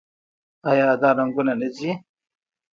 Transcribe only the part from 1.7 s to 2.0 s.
ځي؟